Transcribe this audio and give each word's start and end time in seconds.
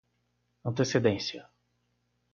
antecedência 0.63 1.45